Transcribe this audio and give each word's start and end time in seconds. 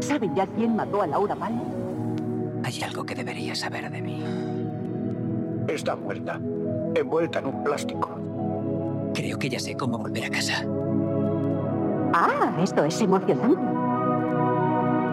¿Sabe 0.00 0.30
ya 0.34 0.46
quién 0.46 0.76
mató 0.76 1.00
a 1.00 1.06
Laura 1.06 1.34
Palmer? 1.34 1.66
Hay 2.62 2.82
algo 2.82 3.04
que 3.04 3.14
debería 3.14 3.54
saber 3.54 3.90
de 3.90 4.02
mí. 4.02 4.22
Está 5.66 5.96
muerta, 5.96 6.38
envuelta 6.94 7.38
en 7.38 7.46
un 7.46 7.64
plástico. 7.64 8.10
Creo 9.14 9.38
que 9.38 9.48
ya 9.48 9.58
sé 9.58 9.74
cómo 9.74 9.96
volver 9.98 10.24
a 10.26 10.30
casa. 10.30 10.64
Ah, 12.12 12.54
esto 12.62 12.84
es 12.84 13.00
emocionante. 13.00 13.60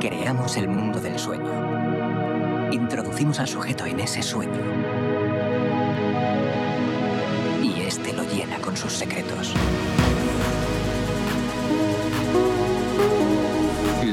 Creamos 0.06 0.58
el 0.58 0.68
mundo 0.68 1.00
del 1.00 1.18
sueño. 1.18 2.72
Introducimos 2.72 3.40
al 3.40 3.48
sujeto 3.48 3.86
en 3.86 4.02
ese 4.02 4.22
sueño. 4.22 4.60
Y 7.62 7.82
este 7.82 8.12
lo 8.12 8.24
llena 8.24 8.58
con 8.60 8.76
sus 8.76 8.92
secretos. 8.92 9.54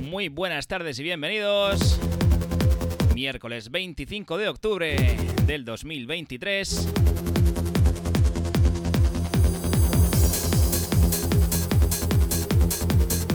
Muy 0.00 0.28
buenas 0.28 0.66
tardes 0.66 0.98
y 0.98 1.02
bienvenidos. 1.02 2.00
Miércoles 3.14 3.70
25 3.70 4.38
de 4.38 4.48
octubre 4.48 4.96
del 5.44 5.66
2023. 5.66 6.88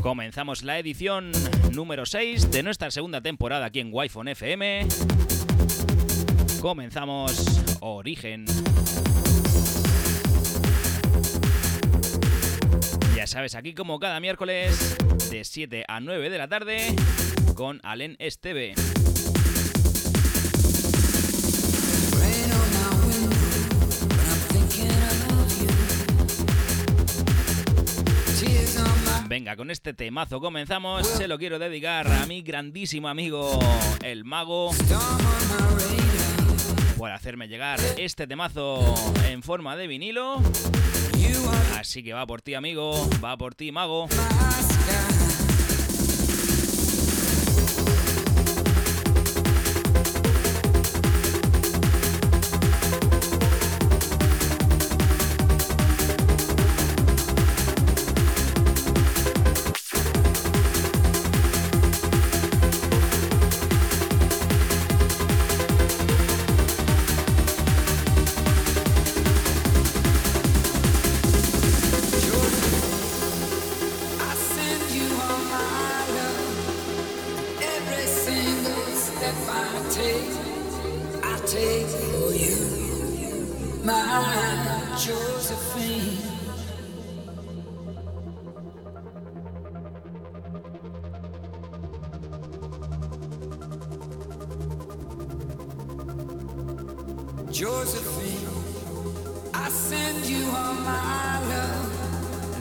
Comenzamos 0.05 0.61
la 0.61 0.77
edición 0.77 1.31
número 1.71 2.05
6 2.05 2.51
de 2.51 2.61
nuestra 2.61 2.91
segunda 2.91 3.21
temporada 3.21 3.65
aquí 3.65 3.79
en 3.79 3.89
Wi-Fi 3.91 4.19
FM. 4.33 4.87
Comenzamos 6.61 7.59
Origen. 7.79 8.45
Ya 13.15 13.25
sabes, 13.25 13.55
aquí 13.55 13.73
como 13.73 13.97
cada 13.97 14.19
miércoles 14.19 14.95
de 15.31 15.43
7 15.43 15.85
a 15.87 15.99
9 15.99 16.29
de 16.29 16.37
la 16.37 16.47
tarde 16.47 16.95
con 17.55 17.79
Alen 17.81 18.15
Esteve. 18.19 18.75
Venga, 29.45 29.57
con 29.57 29.69
este 29.69 29.93
temazo 29.93 30.41
comenzamos. 30.41 31.05
Se 31.05 31.27
lo 31.27 31.37
quiero 31.37 31.59
dedicar 31.59 32.07
a 32.07 32.25
mi 32.25 32.41
grandísimo 32.41 33.09
amigo 33.09 33.59
el 34.03 34.25
mago 34.25 34.71
por 36.97 37.11
hacerme 37.11 37.47
llegar 37.47 37.79
este 37.99 38.25
temazo 38.25 38.95
en 39.27 39.43
forma 39.43 39.77
de 39.77 39.85
vinilo. 39.85 40.41
Así 41.77 42.01
que 42.01 42.13
va 42.13 42.25
por 42.25 42.41
ti, 42.41 42.55
amigo. 42.55 43.07
Va 43.23 43.37
por 43.37 43.53
ti, 43.53 43.71
mago. 43.71 44.07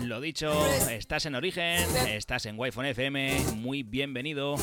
Lo 0.03 0.21
dicho, 0.21 0.53
estás 0.91 1.27
en 1.27 1.35
Origen, 1.35 1.85
estás 2.09 2.47
en 2.47 2.59
Wi-Fi 2.59 2.89
FM. 2.89 3.39
Muy 3.57 3.83
bienvenido. 3.83 4.57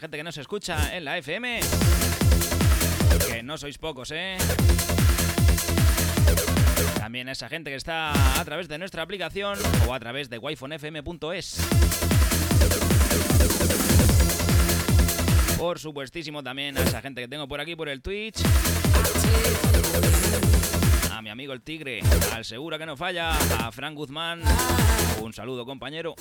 Gente 0.00 0.16
que 0.16 0.24
nos 0.24 0.38
escucha 0.38 0.96
en 0.96 1.04
la 1.04 1.18
FM. 1.18 1.60
Que 3.28 3.42
no 3.42 3.58
sois 3.58 3.76
pocos, 3.78 4.10
¿eh? 4.12 4.38
También 6.98 7.28
a 7.28 7.32
esa 7.32 7.48
gente 7.48 7.70
que 7.70 7.76
está 7.76 8.40
a 8.40 8.44
través 8.44 8.68
de 8.68 8.78
nuestra 8.78 9.02
aplicación 9.02 9.58
o 9.86 9.94
a 9.94 10.00
través 10.00 10.30
de 10.30 10.38
wifonfm.es. 10.38 11.58
Por 15.58 15.78
supuestísimo 15.78 16.42
también 16.42 16.78
a 16.78 16.82
esa 16.82 17.02
gente 17.02 17.20
que 17.20 17.28
tengo 17.28 17.46
por 17.46 17.60
aquí 17.60 17.76
por 17.76 17.88
el 17.88 18.00
Twitch. 18.00 18.40
A 21.12 21.20
mi 21.20 21.28
amigo 21.28 21.52
el 21.52 21.60
Tigre, 21.60 22.00
al 22.32 22.46
Segura 22.46 22.78
que 22.78 22.86
no 22.86 22.96
falla, 22.96 23.36
a 23.58 23.70
Frank 23.70 23.94
Guzmán. 23.94 24.40
Un 25.20 25.34
saludo 25.34 25.66
compañero. 25.66 26.14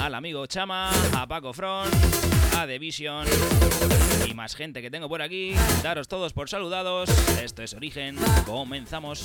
Al 0.00 0.14
amigo 0.14 0.46
Chama, 0.46 0.90
a 1.14 1.26
Paco 1.26 1.52
Front, 1.52 1.92
a 2.56 2.66
The 2.66 2.78
Vision 2.78 3.26
y 4.26 4.34
más 4.34 4.54
gente 4.54 4.80
que 4.80 4.90
tengo 4.90 5.08
por 5.08 5.20
aquí. 5.20 5.54
Daros 5.82 6.08
todos 6.08 6.32
por 6.32 6.48
saludados. 6.48 7.10
Esto 7.42 7.62
es 7.62 7.74
Origen. 7.74 8.16
Comenzamos. 8.46 9.22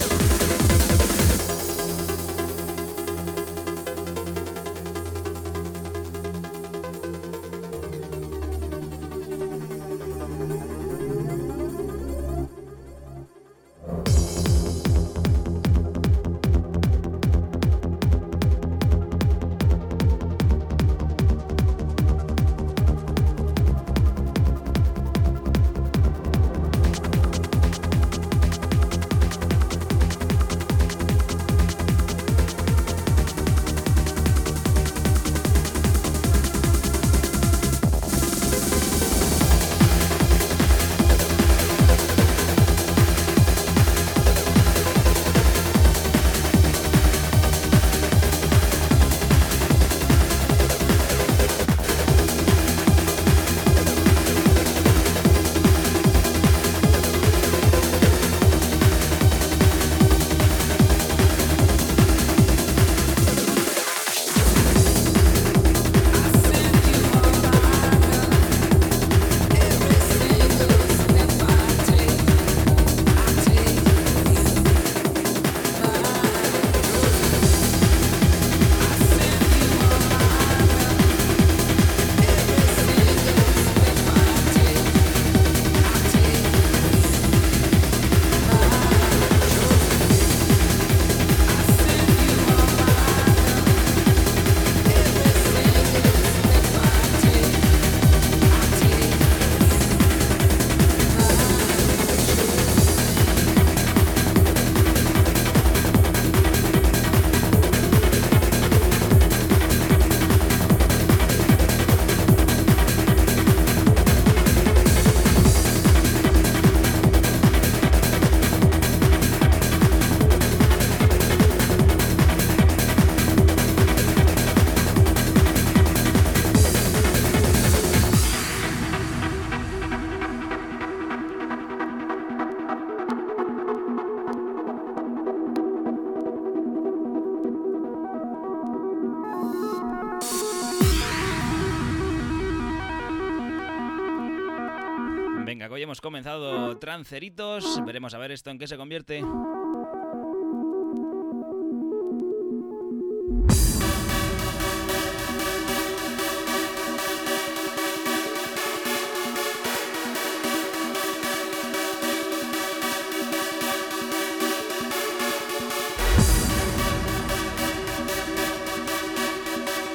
Comenzado 146.06 146.78
tranceritos. 146.78 147.84
Veremos 147.84 148.14
a 148.14 148.20
ver 148.20 148.32
esto 148.32 148.52
en 148.52 148.60
qué 148.60 148.68
se 148.68 148.78
convierte. 148.78 149.24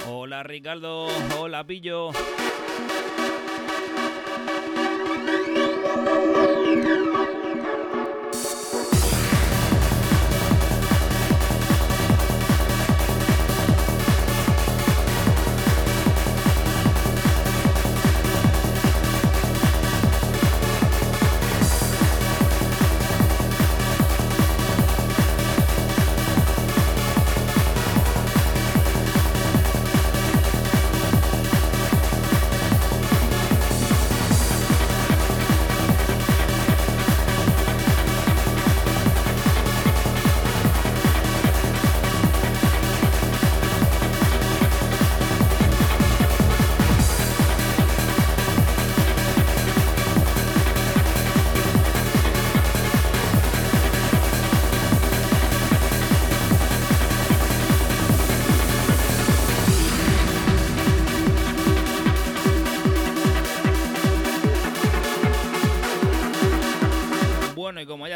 Hola 0.09 0.43
Ricardo, 0.43 1.07
hola 1.39 1.65
Pillo. 1.65 2.11
Thank 6.05 6.37
you. 6.37 6.50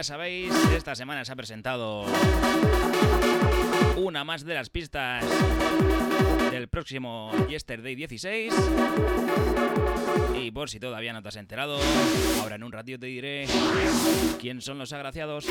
Sabéis, 0.04 0.52
esta 0.76 0.94
semana 0.94 1.24
se 1.24 1.32
ha 1.32 1.36
presentado 1.36 2.04
una 3.96 4.22
más 4.22 4.44
de 4.44 4.52
las 4.54 4.68
pistas 4.68 5.24
del 6.50 6.68
próximo 6.68 7.32
Yesterday 7.48 7.94
16. 7.94 8.54
Y 10.42 10.50
por 10.50 10.68
si 10.68 10.78
todavía 10.78 11.14
no 11.14 11.22
te 11.22 11.28
has 11.28 11.36
enterado, 11.36 11.78
ahora 12.42 12.56
en 12.56 12.64
un 12.64 12.72
ratito 12.72 13.00
te 13.00 13.06
diré 13.06 13.46
quién 14.40 14.60
son 14.60 14.78
los 14.78 14.92
agraciados. 14.92 15.46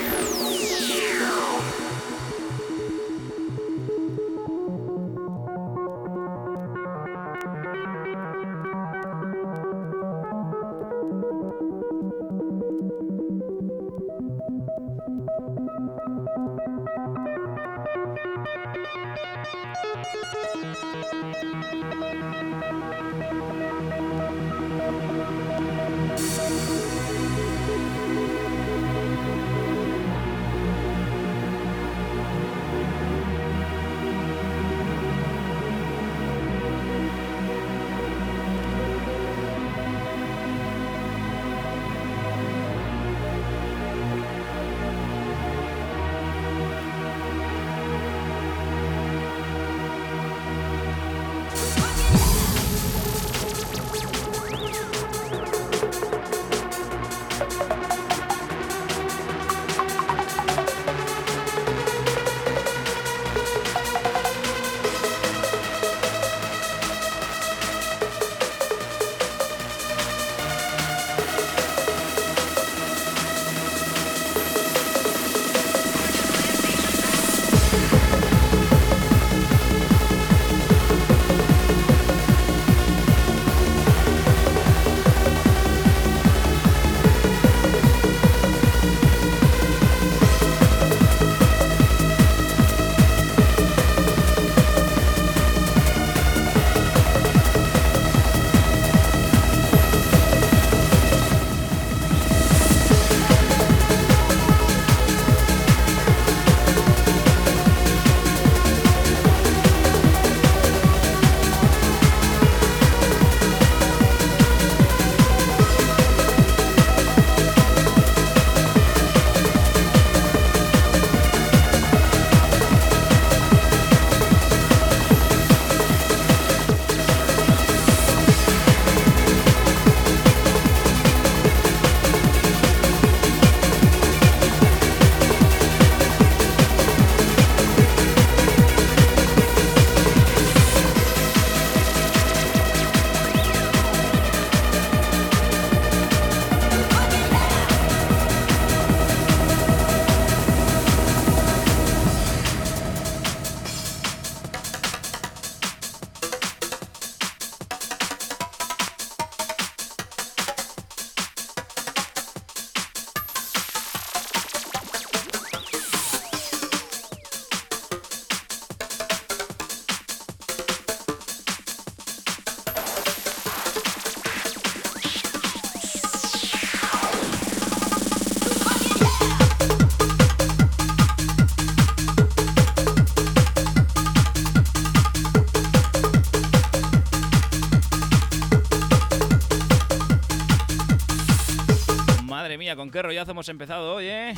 Qué 192.93 193.01
rollazo 193.01 193.31
hemos 193.31 193.49
empezado 193.49 193.95
hoy, 193.95 194.05
¿eh? 194.05 194.33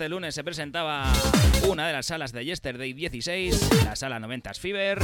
Este 0.00 0.08
lunes 0.08 0.34
se 0.34 0.42
presentaba 0.42 1.12
una 1.68 1.86
de 1.86 1.92
las 1.92 2.06
salas 2.06 2.32
de 2.32 2.42
Yesterday 2.42 2.94
16, 2.94 3.84
la 3.84 3.94
sala 3.96 4.18
90s 4.18 4.58
Fever, 4.58 4.98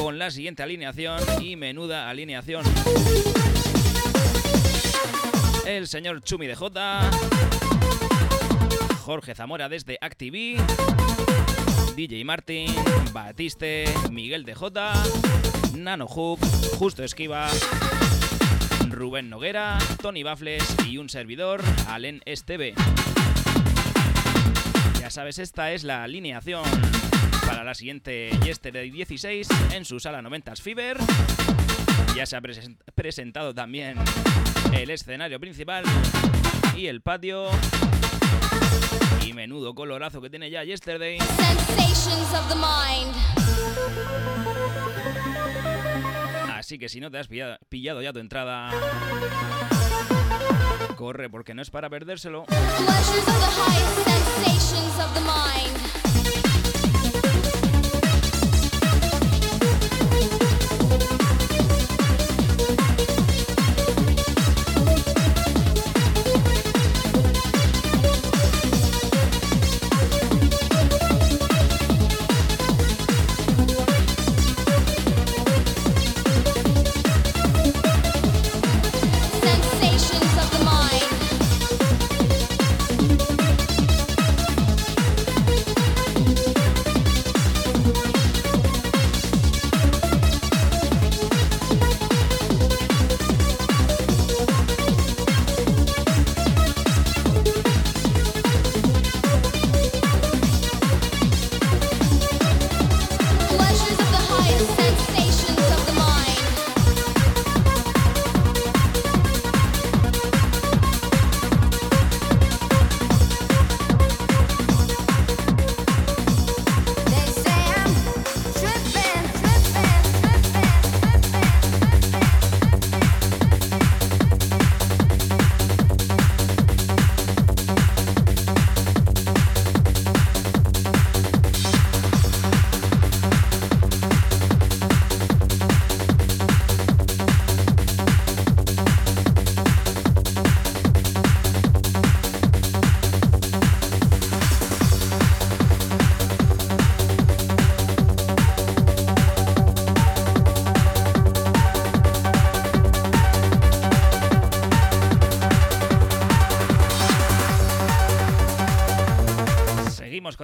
con 0.00 0.18
la 0.18 0.32
siguiente 0.32 0.64
alineación 0.64 1.20
y 1.40 1.54
menuda 1.54 2.10
alineación. 2.10 2.64
El 5.64 5.86
señor 5.86 6.22
Chumi 6.22 6.48
de 6.48 6.56
J, 6.56 7.08
Jorge 9.04 9.36
Zamora 9.36 9.68
desde 9.68 9.96
Activi, 10.00 10.56
DJ 11.94 12.24
Martin, 12.24 12.74
Batiste, 13.12 13.84
Miguel 14.10 14.44
de 14.44 14.56
J, 14.56 14.92
Nano 15.76 16.06
Hub, 16.06 16.40
Justo 16.80 17.04
Esquiva, 17.04 17.48
Rubén 18.88 19.30
Noguera, 19.30 19.78
Tony 20.02 20.24
Bafles 20.24 20.64
y 20.88 20.98
un 20.98 21.08
servidor, 21.08 21.62
Alen 21.86 22.22
Esteve. 22.24 22.74
Ya 25.10 25.14
sabes, 25.14 25.40
esta 25.40 25.72
es 25.72 25.82
la 25.82 26.04
alineación 26.04 26.62
para 27.44 27.64
la 27.64 27.74
siguiente 27.74 28.30
Yesterday 28.44 28.92
16 28.92 29.48
en 29.72 29.84
su 29.84 29.98
sala 29.98 30.22
90s 30.22 30.60
Fever. 30.62 30.98
Ya 32.14 32.26
se 32.26 32.36
ha 32.36 32.40
presen- 32.40 32.78
presentado 32.94 33.52
también 33.52 33.98
el 34.72 34.88
escenario 34.88 35.40
principal 35.40 35.82
y 36.76 36.86
el 36.86 37.00
patio. 37.02 37.48
Y 39.26 39.32
menudo 39.32 39.74
colorazo 39.74 40.20
que 40.20 40.30
tiene 40.30 40.48
ya 40.48 40.62
Yesterday. 40.62 41.18
Así 46.54 46.78
que 46.78 46.88
si 46.88 47.00
no 47.00 47.10
te 47.10 47.18
has 47.18 47.26
pillado, 47.26 47.58
pillado 47.68 48.02
ya 48.02 48.12
tu 48.12 48.18
entrada, 48.20 48.70
corre 51.00 51.30
porque 51.30 51.54
no 51.54 51.62
es 51.62 51.70
para 51.70 51.88
perdérselo. 51.88 52.44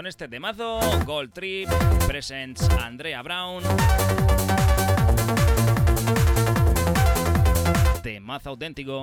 Este 0.06 0.28
temazo, 0.28 0.80
Gold 1.04 1.32
Trip, 1.32 1.68
Presents 2.06 2.68
Andrea 2.70 3.22
Brown. 3.22 3.62
Temazo 8.02 8.50
auténtico. 8.50 9.02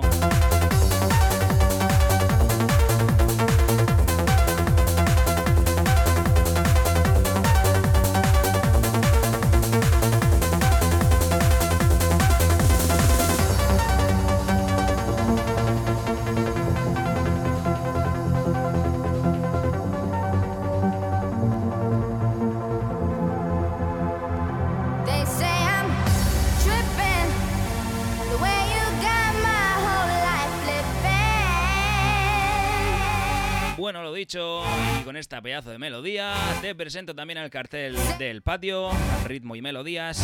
Con 35.14 35.20
esta 35.20 35.40
pedazo 35.40 35.70
de 35.70 35.78
melodía, 35.78 36.34
te 36.60 36.74
presento 36.74 37.14
también 37.14 37.38
el 37.38 37.48
cartel 37.48 37.96
del 38.18 38.42
patio, 38.42 38.90
ritmo 39.24 39.54
y 39.54 39.62
melodías, 39.62 40.20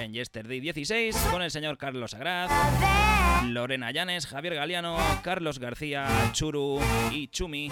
en 0.00 0.12
Yesterday 0.12 0.58
16, 0.58 1.16
con 1.30 1.42
el 1.42 1.52
señor 1.52 1.78
Carlos 1.78 2.12
Agraz, 2.12 2.50
Lorena 3.44 3.92
Llanes, 3.92 4.26
Javier 4.26 4.56
Galeano, 4.56 4.96
Carlos 5.22 5.60
García, 5.60 6.08
Churu 6.32 6.80
y 7.12 7.28
Chumi. 7.28 7.68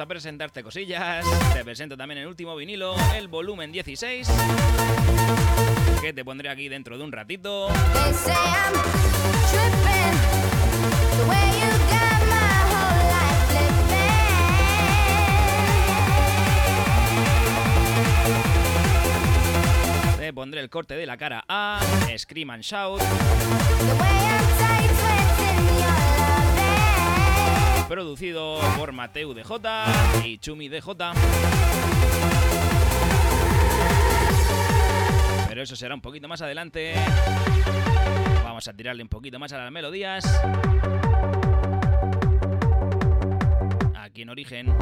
A 0.00 0.06
presentarte 0.06 0.62
cosillas, 0.62 1.26
te 1.52 1.62
presento 1.62 1.96
también 1.96 2.18
el 2.18 2.26
último 2.26 2.56
vinilo, 2.56 2.94
el 3.16 3.28
volumen 3.28 3.70
16, 3.70 4.28
que 6.00 6.12
te 6.14 6.24
pondré 6.24 6.48
aquí 6.48 6.68
dentro 6.68 6.96
de 6.96 7.04
un 7.04 7.12
ratito. 7.12 7.68
Te 20.18 20.32
pondré 20.32 20.60
el 20.60 20.70
corte 20.70 20.94
de 20.94 21.06
la 21.06 21.18
cara 21.18 21.44
A, 21.46 21.80
Scream 22.16 22.50
and 22.50 22.62
Shout, 22.62 23.02
producido 27.90 28.60
por 28.78 28.92
Mateu 28.92 29.34
DJ 29.34 29.50
y 30.24 30.38
Chumi 30.38 30.68
DJ. 30.68 30.94
Pero 35.48 35.60
eso 35.60 35.74
será 35.74 35.96
un 35.96 36.00
poquito 36.00 36.28
más 36.28 36.40
adelante. 36.40 36.94
Vamos 38.44 38.68
a 38.68 38.72
tirarle 38.74 39.02
un 39.02 39.08
poquito 39.08 39.40
más 39.40 39.52
a 39.54 39.58
las 39.58 39.72
melodías. 39.72 40.24
Aquí 43.96 44.22
en 44.22 44.30
origen. 44.30 44.72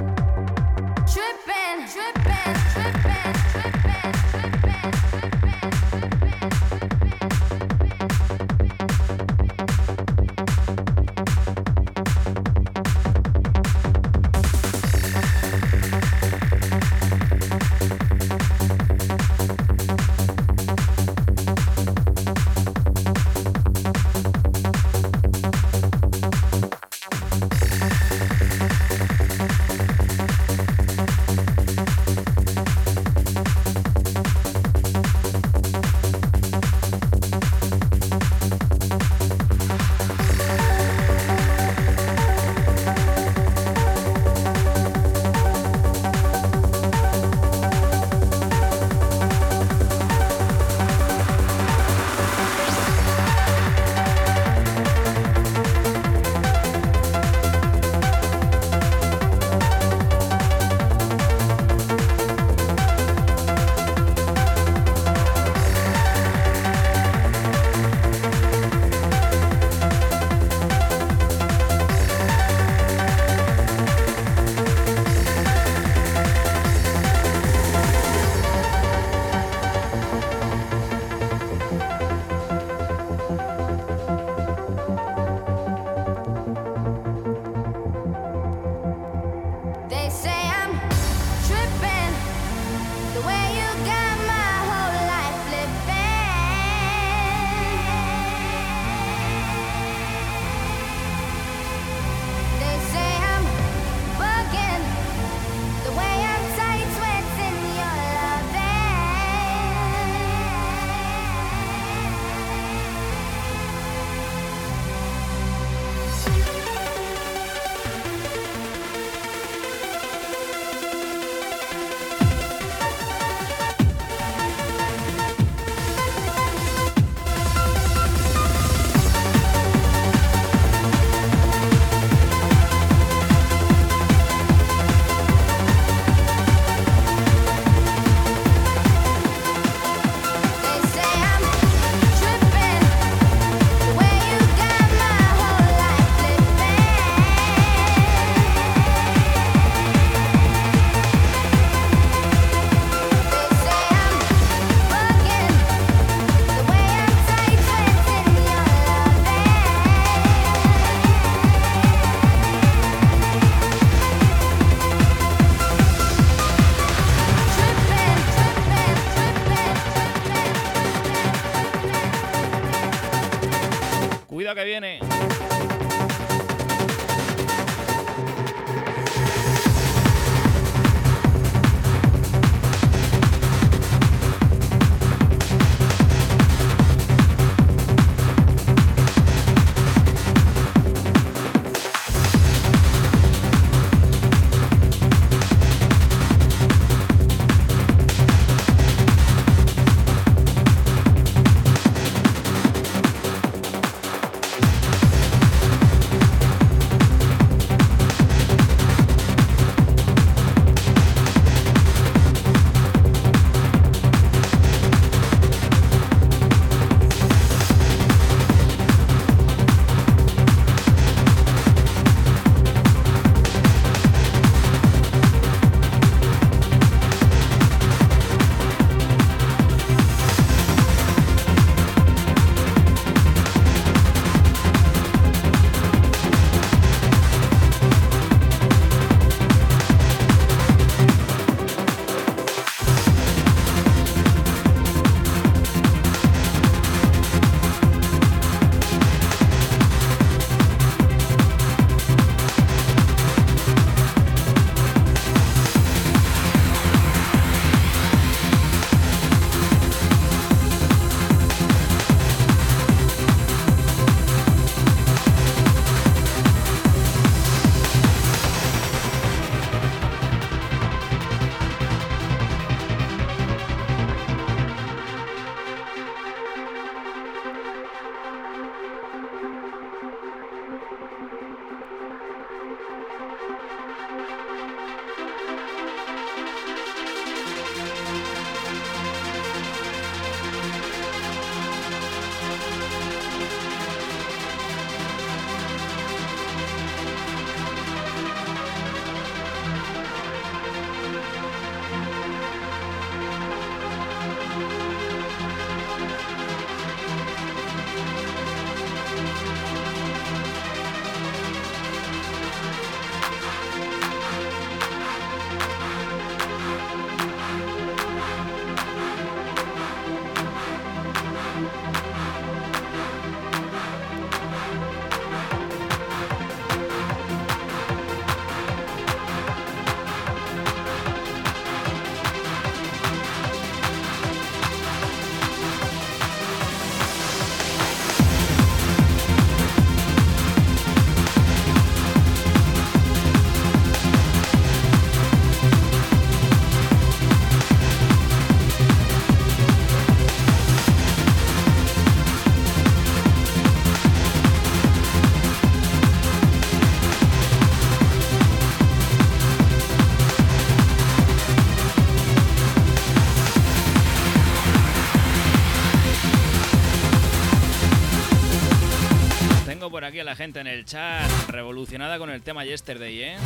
Aquí 370.09 370.21
a 370.21 370.25
la 370.25 370.35
gente 370.35 370.59
en 370.61 370.67
el 370.67 370.87
chat 370.87 371.31
revolucionada 371.49 372.19
con 372.19 372.31
el 372.31 372.41
tema 372.41 372.65
Yesterday, 372.65 373.23
¿eh? 373.23 373.37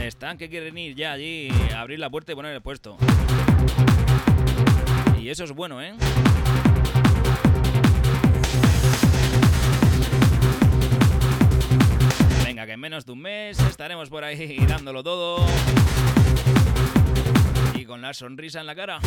Están 0.00 0.38
que 0.38 0.48
quieren 0.48 0.78
ir 0.78 0.94
ya 0.94 1.12
allí, 1.12 1.50
abrir 1.76 1.98
la 1.98 2.08
puerta 2.08 2.32
y 2.32 2.34
poner 2.34 2.54
el 2.54 2.62
puesto. 2.62 2.96
Y 5.20 5.28
eso 5.28 5.44
es 5.44 5.52
bueno, 5.52 5.82
¿eh? 5.82 5.94
Por 14.08 14.24
ahí 14.24 14.56
dándolo 14.68 15.02
todo. 15.02 15.46
Y 17.74 17.84
con 17.84 18.02
la 18.02 18.14
sonrisa 18.14 18.60
en 18.60 18.66
la 18.66 18.74
cara. 18.74 19.00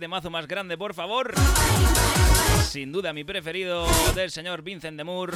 temazo 0.00 0.30
más 0.30 0.48
grande, 0.48 0.76
por 0.76 0.94
favor. 0.94 1.32
Sin 2.68 2.90
duda 2.90 3.12
mi 3.12 3.22
preferido 3.22 3.86
del 4.14 4.30
señor 4.30 4.62
Vincent 4.62 4.96
de 4.96 5.04
Moore. 5.04 5.34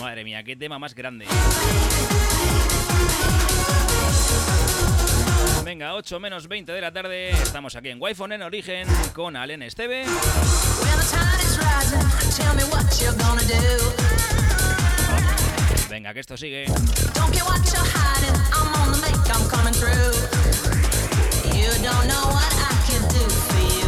Madre 0.00 0.24
mía, 0.24 0.42
qué 0.42 0.56
tema 0.56 0.78
más 0.78 0.94
grande. 0.94 1.26
Venga, 5.64 5.94
8 5.94 6.20
menos 6.20 6.48
20 6.48 6.72
de 6.72 6.80
la 6.80 6.92
tarde. 6.92 7.30
Estamos 7.30 7.76
aquí 7.76 7.88
en 7.88 8.02
wi 8.02 8.14
en 8.18 8.42
Origen 8.42 8.88
con 9.14 9.36
Alen 9.36 9.62
Esteve. 9.62 10.04
Venga, 15.88 16.12
que 16.12 16.20
esto 16.20 16.36
sigue. 16.36 16.66
You 21.62 21.68
don't 21.82 22.08
know 22.08 22.28
what 22.28 22.61
for 23.28 23.76
you. 23.76 23.81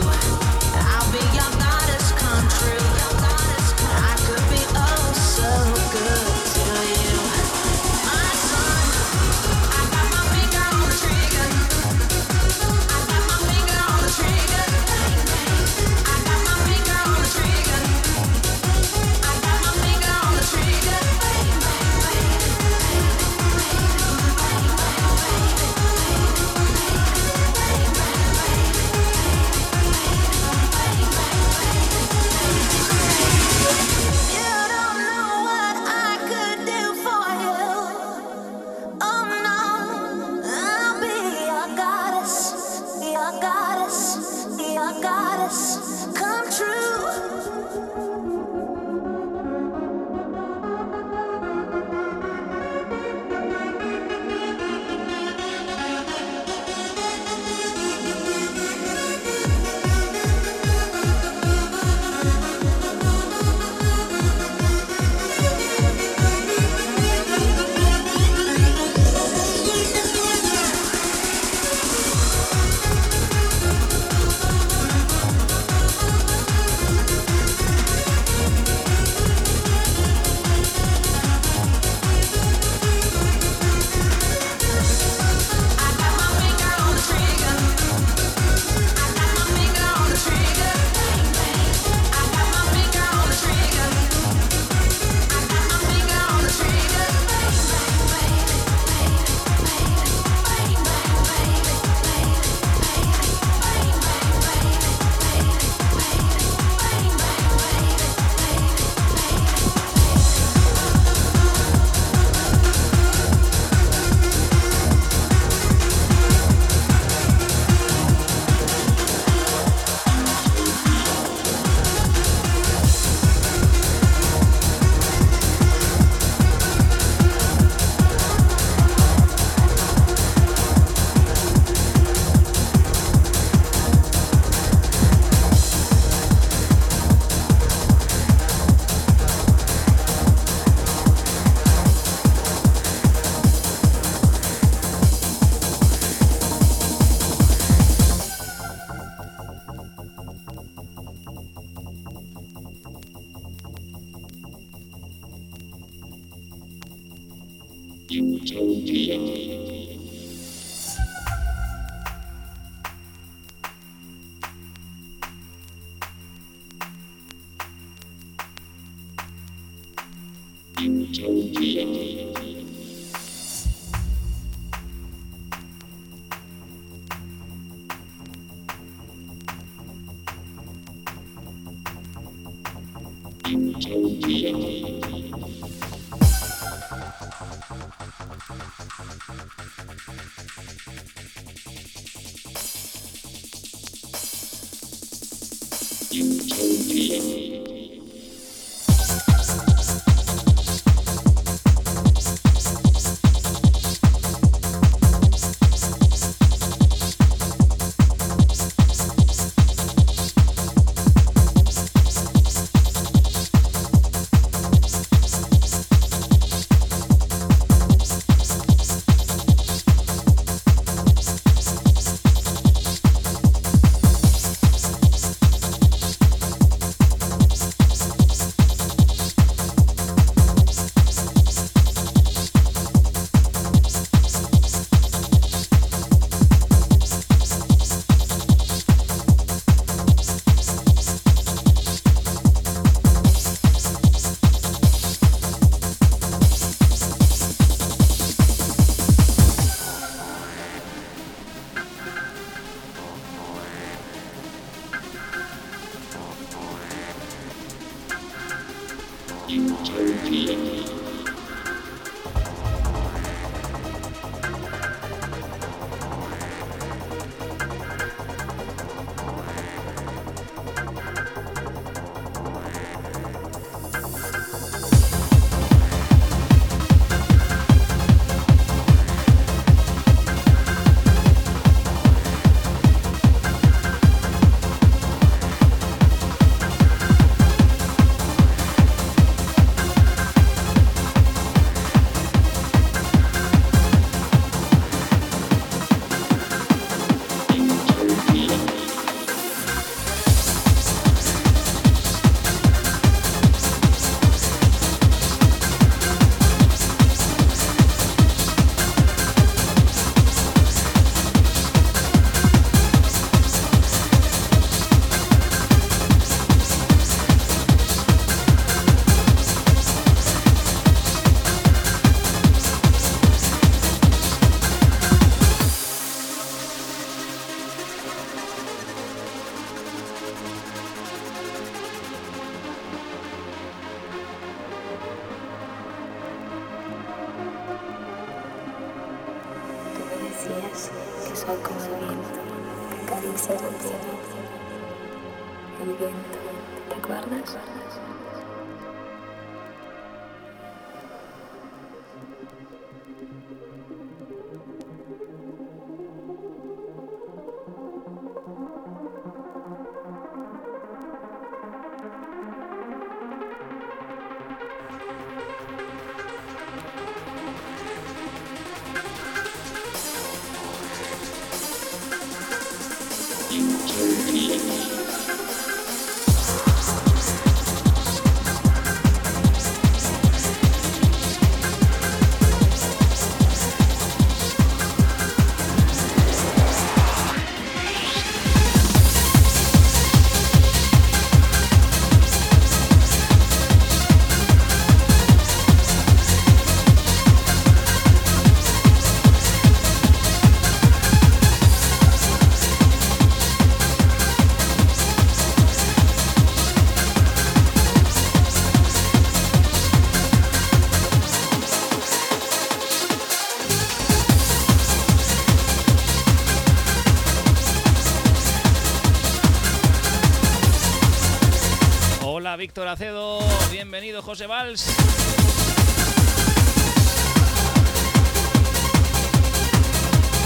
Víctor 422.75 422.89
Acedo, 422.89 423.39
bienvenido 423.71 424.21
José 424.21 424.49
Valls. 424.49 424.85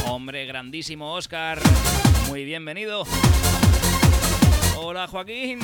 Hombre, 0.05 0.45
grandísimo 0.45 1.15
Oscar, 1.15 1.59
muy 2.29 2.45
bienvenido. 2.45 3.07
Hola 4.77 5.07
Joaquín. 5.07 5.61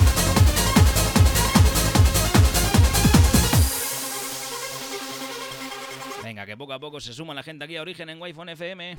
Venga, 6.22 6.46
que 6.46 6.56
poco 6.56 6.72
a 6.72 6.80
poco 6.80 6.98
se 6.98 7.12
suma 7.12 7.34
la 7.34 7.42
gente 7.42 7.66
aquí 7.66 7.76
a 7.76 7.82
Origen 7.82 8.08
en 8.08 8.22
Wi-Fi 8.22 8.52
FM. 8.52 8.96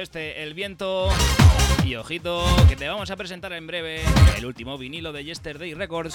Temazo 0.00 0.02
este, 0.02 0.42
El 0.42 0.54
Viento. 0.54 1.08
Y 1.84 1.94
ojito, 1.96 2.44
que 2.68 2.76
te 2.76 2.88
vamos 2.88 3.10
a 3.10 3.16
presentar 3.16 3.52
en 3.52 3.66
breve 3.66 4.02
el 4.36 4.46
último 4.46 4.78
vinilo 4.78 5.12
de 5.12 5.24
Yesterday 5.24 5.74
Records. 5.74 6.14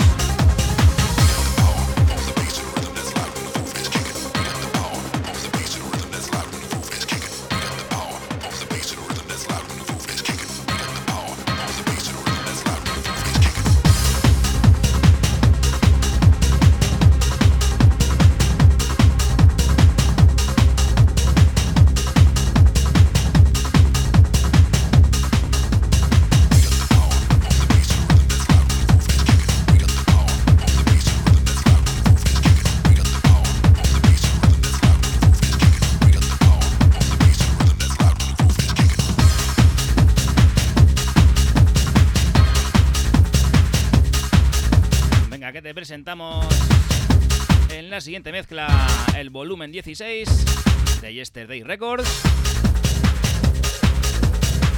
En 46.07 47.89
la 47.89 47.99
siguiente 47.99 48.31
mezcla 48.31 48.67
el 49.17 49.31
volumen 49.31 49.71
16 49.71 51.01
de 51.01 51.13
Yesterday 51.15 51.63
Records, 51.63 52.07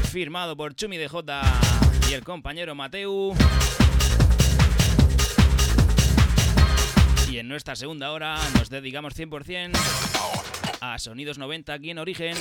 firmado 0.09 0.55
por 0.55 0.73
Chumi 0.73 0.97
DJ 0.97 1.09
y 2.09 2.13
el 2.13 2.23
compañero 2.23 2.75
Mateu. 2.75 3.35
Y 7.29 7.39
en 7.39 7.49
nuestra 7.49 7.75
segunda 7.75 8.11
hora 8.11 8.37
nos 8.53 8.69
dedicamos 8.69 9.13
100% 9.13 9.77
a 10.79 10.97
Sonidos 10.97 11.37
90 11.37 11.73
aquí 11.73 11.89
en 11.89 11.97
Origen. 11.97 12.37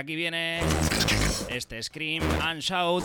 Aquí 0.00 0.16
viene 0.16 0.60
este 1.50 1.82
Scream 1.82 2.22
and 2.42 2.62
Shout. 2.62 3.04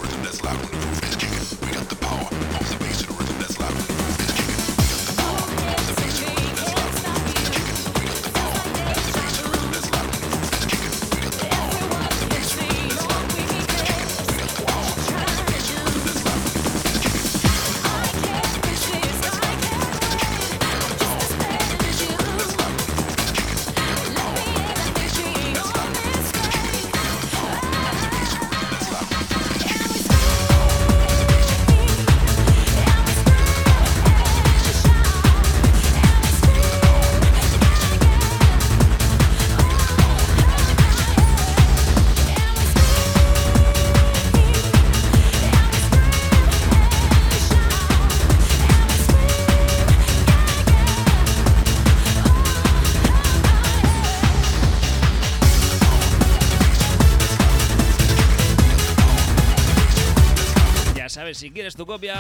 Si 61.36 61.52
quieres 61.52 61.76
tu 61.76 61.86
copia, 61.86 62.16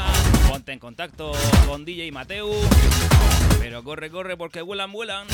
ponte 0.49 0.73
en 0.73 0.79
contacto 0.79 1.31
con 1.67 1.85
DJ 1.85 2.11
Mateu. 2.11 2.51
Pero 3.59 3.81
corre, 3.83 4.11
corre 4.11 4.35
porque 4.35 4.61
vuelan, 4.61 4.91
vuelan. 4.91 5.25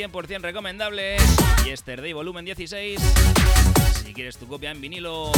100% 0.00 0.40
recomendable. 0.40 1.18
Yesterday 1.62 2.14
Volumen 2.14 2.46
16. 2.46 2.98
Si 4.02 4.14
quieres 4.14 4.38
tu 4.38 4.48
copia 4.48 4.70
en 4.70 4.80
vinilo, 4.80 5.30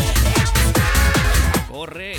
corre. 1.69 2.15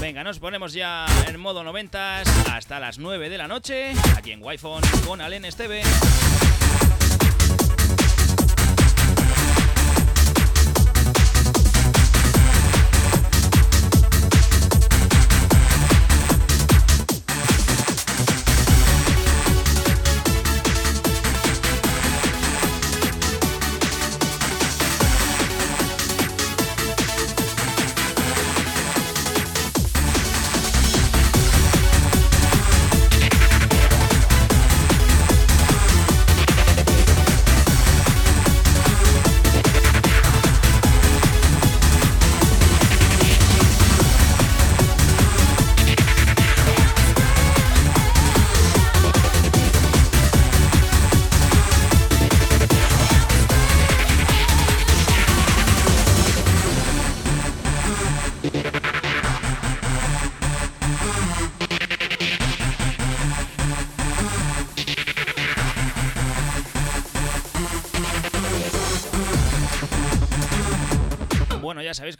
Venga, 0.00 0.22
nos 0.22 0.38
ponemos 0.38 0.72
ya 0.72 1.06
en 1.26 1.40
modo 1.40 1.64
90 1.64 2.22
hasta 2.52 2.78
las 2.78 2.98
9 2.98 3.28
de 3.28 3.38
la 3.38 3.48
noche, 3.48 3.92
aquí 4.16 4.30
en 4.30 4.40
wi 4.40 4.56
con 5.04 5.20
Alen 5.20 5.44
Esteve. 5.44 5.82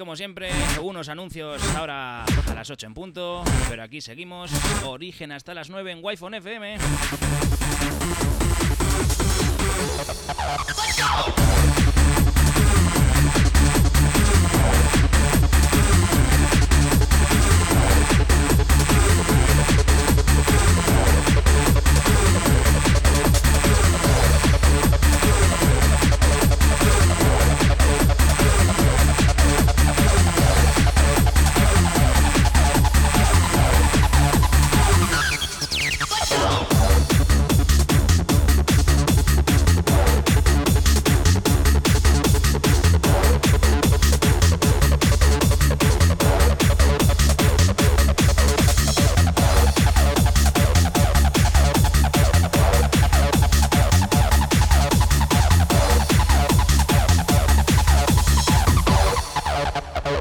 Como 0.07 0.15
siempre, 0.15 0.49
unos 0.83 1.09
anuncios 1.09 1.61
ahora 1.75 2.23
a 2.23 2.55
las 2.55 2.71
8 2.71 2.87
en 2.87 2.95
punto, 2.95 3.43
pero 3.69 3.83
aquí 3.83 4.01
seguimos, 4.01 4.53
origen 4.85 5.33
hasta 5.33 5.53
las 5.53 5.69
9 5.69 5.91
en 5.91 5.99
Wi-Fi 6.01 6.37
FM. 6.37 6.77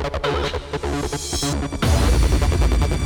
Thank 0.08 0.26
you. 2.91 3.05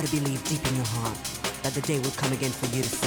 Gotta 0.00 0.16
believe 0.16 0.42
deep 0.48 0.66
in 0.66 0.76
your 0.76 0.84
heart 0.86 1.14
that 1.62 1.74
the 1.74 1.82
day 1.82 1.98
will 1.98 2.10
come 2.12 2.32
again 2.32 2.50
for 2.50 2.74
you 2.74 2.82
to 2.82 2.99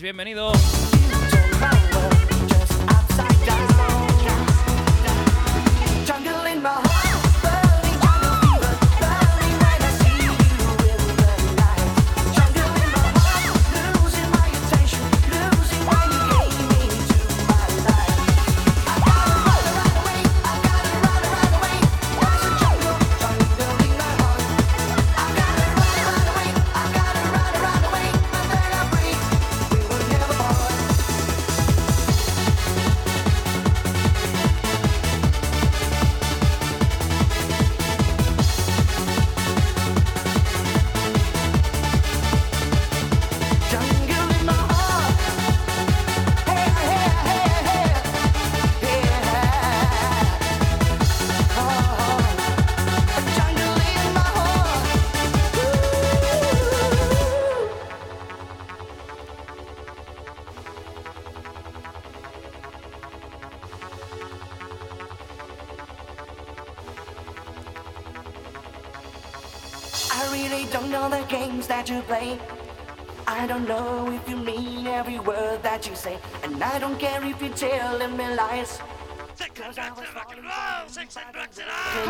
bienvenido. 0.00 0.52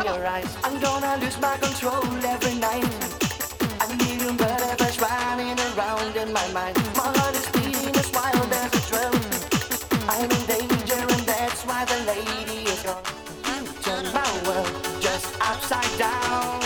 Your 0.05 0.27
eyes. 0.27 0.57
I'm 0.63 0.79
gonna 0.79 1.17
lose 1.17 1.39
my 1.39 1.57
control 1.57 2.03
every 2.25 2.55
night. 2.59 2.85
I 3.81 3.87
need 3.97 4.21
you, 4.21 4.33
but 4.33 4.61
I'm 4.61 4.77
running 5.01 5.59
around 5.75 6.15
in 6.15 6.31
my 6.31 6.47
mind. 6.51 6.77
My 6.95 7.09
heart 7.17 7.35
is 7.35 7.47
beating 7.49 7.95
as 7.95 8.11
wild 8.11 8.53
as 8.53 8.71
a 8.73 8.81
drum. 8.89 9.15
I'm 10.07 10.29
in 10.29 10.45
danger 10.45 11.01
and 11.13 11.25
that's 11.25 11.63
why 11.65 11.85
the 11.85 11.99
lady 12.05 12.69
is 12.69 12.83
gone. 12.83 13.03
You 13.85 14.13
my 14.13 14.47
world 14.47 15.01
just 15.01 15.33
upside 15.41 15.97
down. 15.97 16.62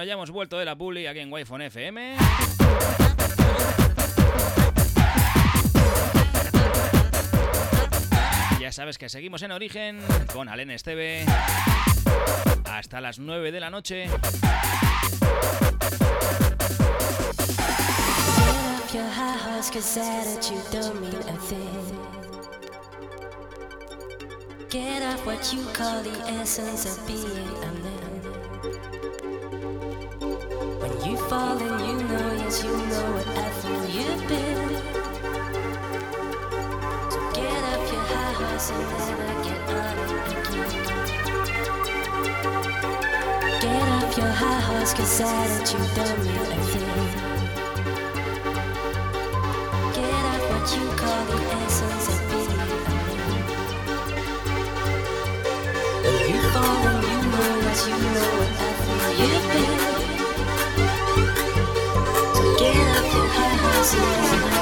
Bueno, 0.00 0.08
ya 0.08 0.14
hemos 0.14 0.30
vuelto 0.30 0.58
de 0.58 0.64
la 0.64 0.76
publi 0.76 1.06
aquí 1.06 1.18
en 1.18 1.30
Wi-Fi 1.30 1.64
FM. 1.64 2.16
Ya 8.58 8.72
sabes 8.72 8.96
que 8.96 9.10
seguimos 9.10 9.42
en 9.42 9.52
origen 9.52 10.00
con 10.32 10.48
Alen 10.48 10.70
Esteve 10.70 11.26
hasta 12.64 13.02
las 13.02 13.18
9 13.18 13.52
de 13.52 13.60
la 13.60 13.68
noche. 13.68 14.06
your 18.94 19.04
high 19.04 19.36
horse, 19.36 19.70
cause 19.70 19.98
attitude 19.98 20.64
don't 20.72 20.98
mean 21.02 21.14
a 21.28 21.36
thing. 21.42 21.98
Get 24.70 25.02
off 25.02 25.26
what 25.26 25.52
you 25.52 25.62
call 25.74 26.02
the 26.02 26.18
essence 26.40 26.86
of 26.86 27.06
being 27.06 27.26
a 27.26 27.72
man. 27.82 27.99
When 31.30 31.38
you 31.86 31.94
know, 32.08 32.32
yes, 32.38 32.64
you 32.64 32.72
know 32.74 33.06
what 33.14 33.28
I 33.28 33.50
fool 33.60 33.84
you've 33.86 34.22
been. 34.26 34.58
So 37.08 37.20
get 37.30 37.62
off 37.70 37.86
your 37.92 38.04
high 38.10 38.34
horse 38.34 38.68
and 38.74 38.82
never 38.98 39.30
get 39.46 39.62
on 39.70 39.94
again. 40.10 40.74
Get 43.60 43.86
off 43.94 44.10
your 44.18 44.32
high 44.40 44.60
horse, 44.66 44.92
cause 44.92 45.20
attitude 45.20 45.90
don't 45.94 46.18
mean 46.24 46.34
a 46.34 46.58
thing. 46.66 46.98
Get 49.94 50.22
off 50.30 50.42
what 50.50 50.66
you 50.74 50.84
call 50.98 51.22
the 51.30 51.38
essence 51.62 52.06
of 52.10 52.18
being 52.28 52.58
a 52.58 52.74
man. 52.86 53.06
When 56.02 56.18
you 56.26 56.40
fall 56.50 56.74
you 57.06 57.18
know 57.30 57.54
that 57.62 57.78
you 57.86 57.94
know 58.02 58.30
what 58.34 58.50
I 58.58 58.70
feel 58.82 59.28
you've 59.28 59.46
been. 59.52 59.79
Your 63.82 64.59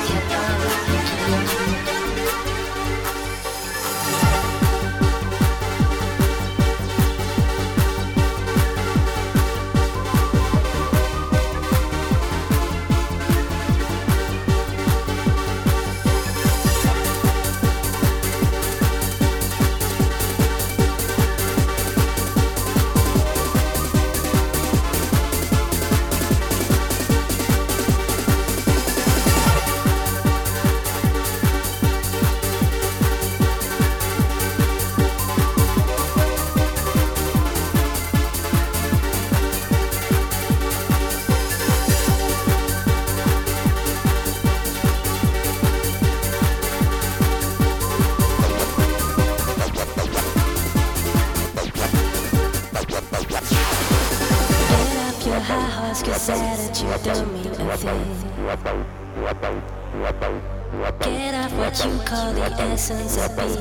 the 62.89 62.95
essence 62.95 63.17
of 63.19 63.58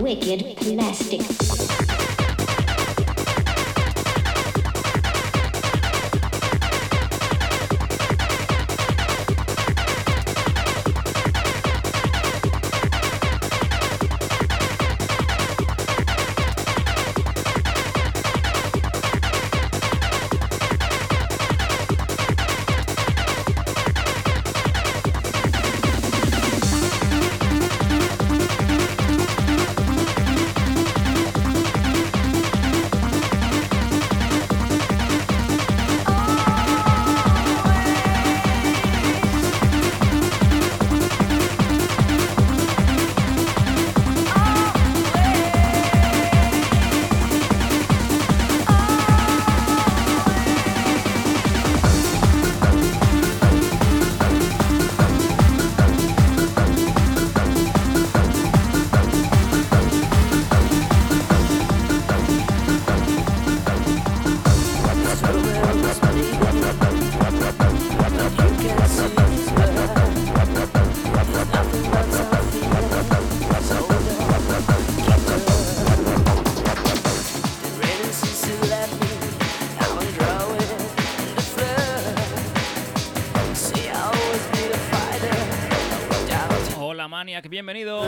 Wicked 0.00 0.56
plastic. 0.56 1.83
Bienvenido. 87.42 88.03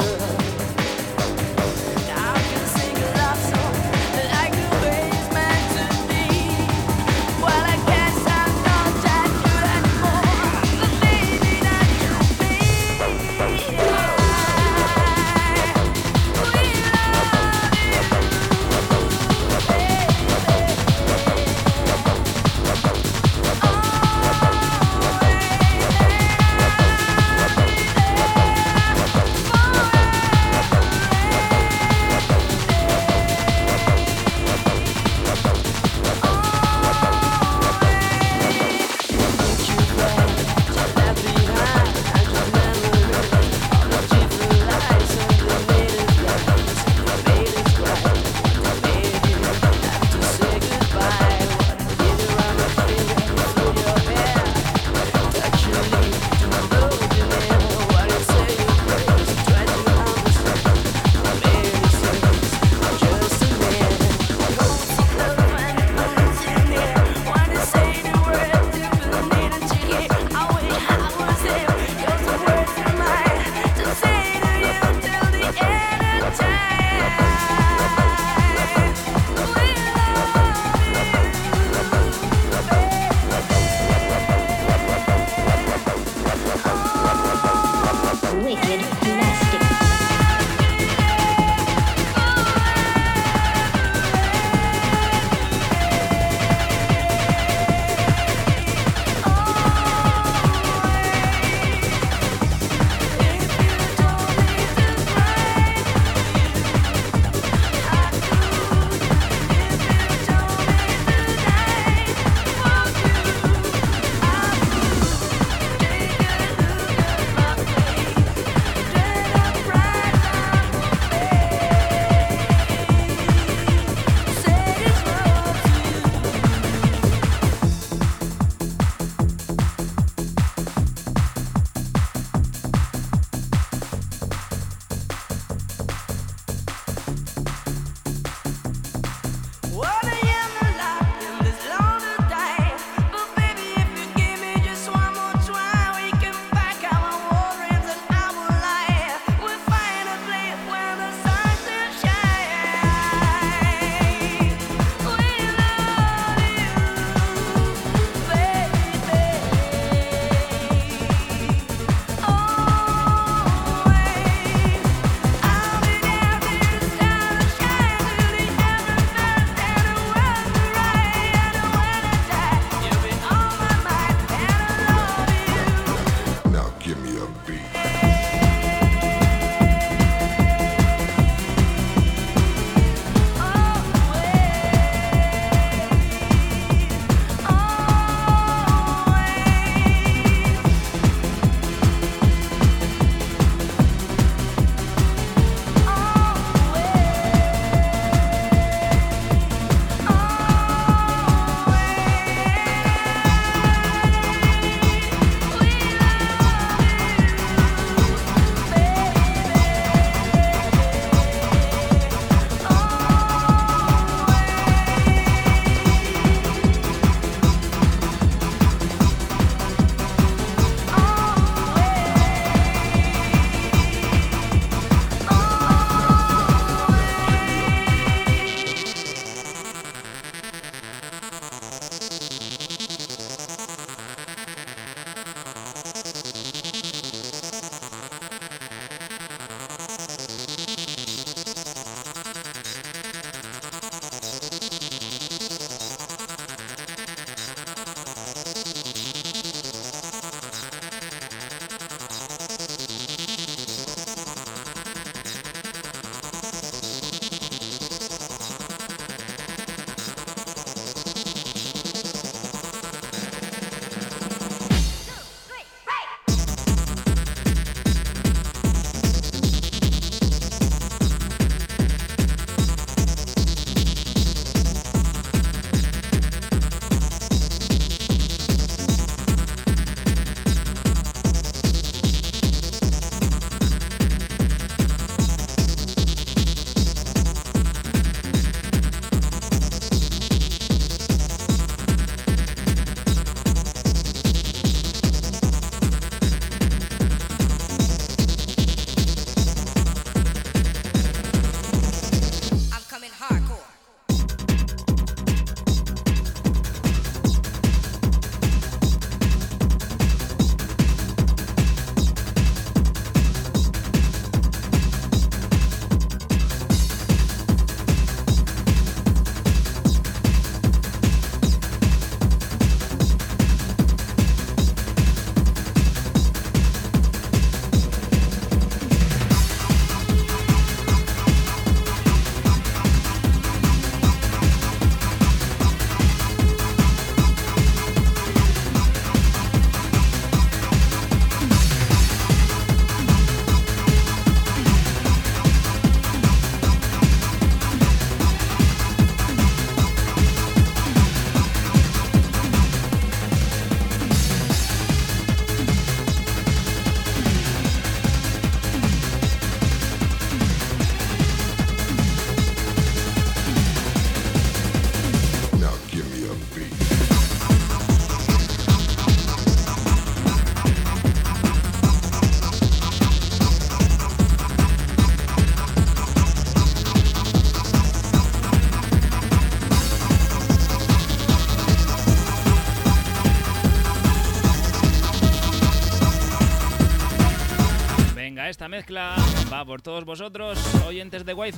Va 388.96 389.64
por 389.64 389.82
todos 389.82 390.04
vosotros, 390.04 390.58
oyentes 390.86 391.24
de 391.24 391.34
wi 391.34 391.52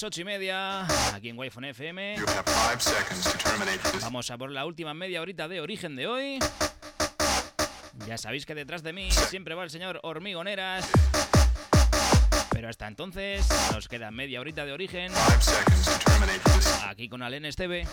las 0.00 0.08
ocho 0.08 0.22
y 0.22 0.24
media, 0.24 0.86
aquí 1.14 1.28
en 1.28 1.38
wi 1.38 1.48
FM. 1.48 2.16
Vamos 4.00 4.30
a 4.30 4.38
por 4.38 4.50
la 4.50 4.64
última 4.64 4.94
media 4.94 5.20
horita 5.20 5.46
de 5.46 5.60
origen 5.60 5.94
de 5.94 6.06
hoy. 6.06 6.38
Ya 8.06 8.16
sabéis 8.16 8.46
que 8.46 8.54
detrás 8.54 8.82
de 8.82 8.94
mí 8.94 9.10
siempre 9.10 9.54
va 9.54 9.62
el 9.62 9.68
señor 9.68 10.00
Hormigoneras. 10.02 10.88
Pero 12.50 12.70
hasta 12.70 12.86
entonces 12.86 13.46
nos 13.72 13.88
queda 13.88 14.10
media 14.10 14.40
horita 14.40 14.64
de 14.64 14.72
origen. 14.72 15.12
Aquí 16.88 17.10
con 17.10 17.22
Alen 17.22 17.44
Esteve. 17.44 17.86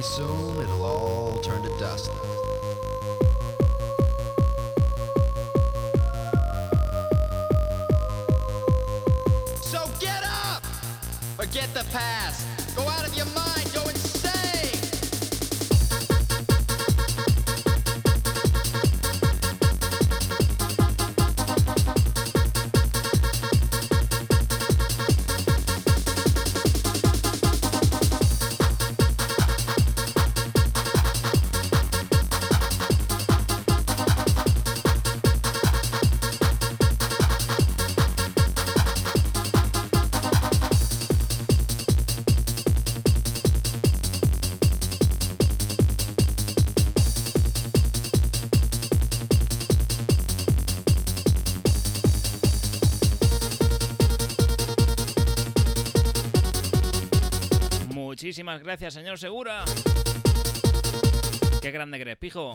pretty 0.00 0.14
soon 0.14 0.56
it'll 0.62 0.82
all 0.82 1.38
turn 1.40 1.62
to 1.62 1.68
dust. 1.78 2.06
So 9.60 9.90
get 10.00 10.22
up! 10.24 10.64
Forget 11.36 11.72
the 11.74 11.84
past. 11.92 12.76
Go 12.76 12.88
out 12.88 13.06
of 13.06 13.14
your 13.14 13.26
mind. 13.26 13.70
Go 13.74 13.89
gracias, 58.70 58.94
señor 58.94 59.18
Segura. 59.18 59.64
Qué 61.60 61.72
grande 61.72 61.98
que 61.98 62.04
pijo. 62.14 62.54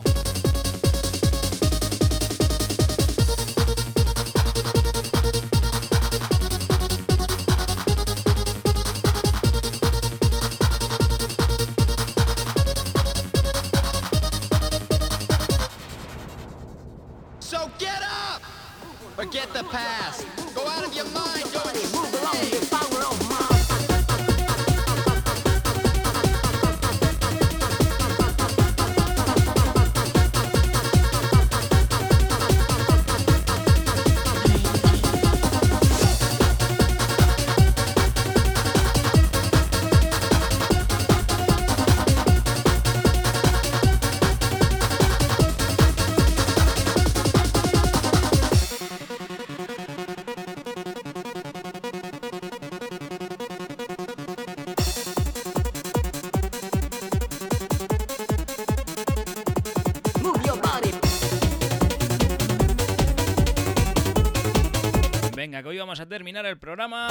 Vamos 65.86 66.00
a 66.00 66.06
terminar 66.06 66.44
el 66.46 66.58
programa 66.58 67.06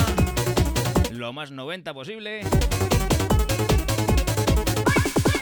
lo 1.12 1.32
más 1.32 1.50
90 1.50 1.94
posible. 1.94 2.42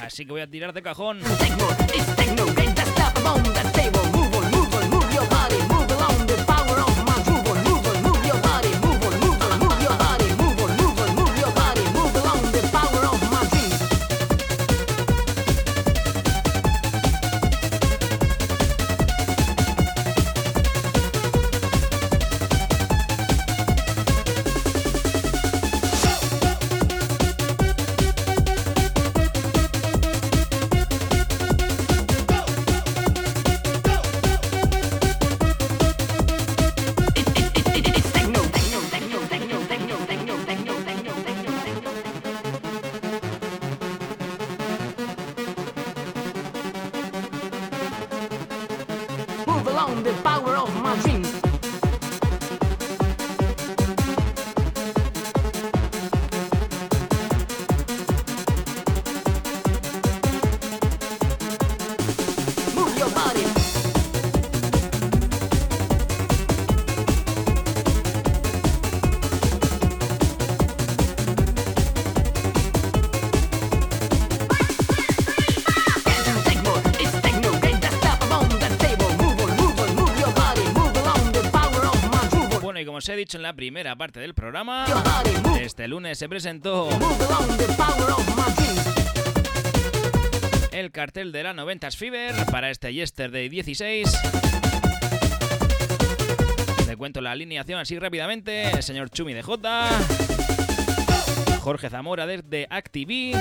Así 0.03 0.23
que 0.23 0.31
voy 0.31 0.41
a 0.41 0.47
tirar 0.47 0.72
de 0.72 0.84
cajón. 0.84 1.19
Como 82.93 82.99
os 82.99 83.09
he 83.09 83.15
dicho 83.15 83.37
en 83.37 83.41
la 83.41 83.53
primera 83.53 83.95
parte 83.95 84.19
del 84.19 84.35
programa, 84.35 84.85
este 85.59 85.87
lunes 85.87 86.15
se 86.19 86.29
presentó 86.29 86.87
el 90.71 90.91
cartel 90.91 91.31
de 91.31 91.41
la 91.41 91.55
90s 91.55 91.97
Fever 91.97 92.35
para 92.51 92.69
este 92.69 92.93
Yesterday 92.93 93.49
16. 93.49 94.15
Te 96.85 96.95
cuento 96.95 97.19
la 97.19 97.31
alineación 97.31 97.79
así 97.79 97.97
rápidamente. 97.97 98.69
El 98.69 98.83
señor 98.83 99.09
Chumi 99.09 99.33
de 99.33 99.41
J. 99.41 99.89
Jorge 101.61 101.89
Zamora 101.89 102.27
desde 102.27 102.67
Activi. 102.69 103.33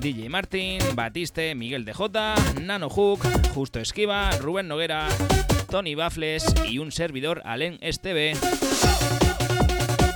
DJ 0.00 0.30
Martin, 0.30 0.78
Batiste, 0.94 1.54
Miguel 1.54 1.84
de 1.84 1.92
J, 1.92 2.34
Nano 2.62 2.88
Hook, 2.88 3.20
Justo 3.54 3.78
Esquiva, 3.78 4.30
Rubén 4.38 4.68
Noguera, 4.68 5.06
Tony 5.66 5.94
Bafles 5.94 6.44
y 6.68 6.78
un 6.78 6.92
servidor 6.92 7.42
Alen 7.44 7.78
Esteve. 7.80 8.34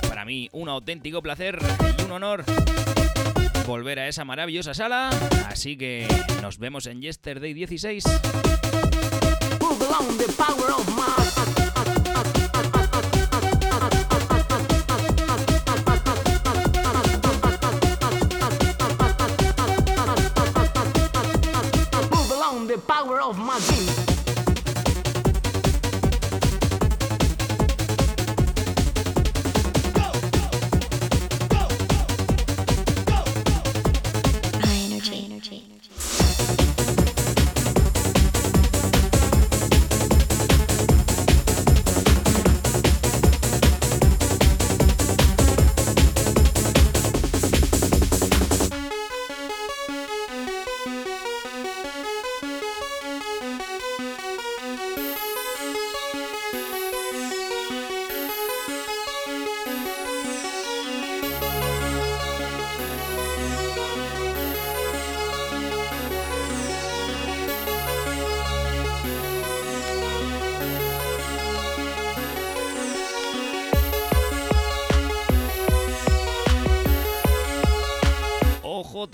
Para 0.07 0.25
mí 0.25 0.49
un 0.51 0.69
auténtico 0.69 1.21
placer 1.21 1.59
y 1.97 2.03
un 2.03 2.11
honor 2.11 2.43
volver 3.65 3.99
a 3.99 4.07
esa 4.07 4.25
maravillosa 4.25 4.73
sala. 4.73 5.09
Así 5.47 5.77
que 5.77 6.07
nos 6.41 6.57
vemos 6.57 6.85
en 6.87 7.01
Yesterday 7.01 7.53
16. 7.53 8.03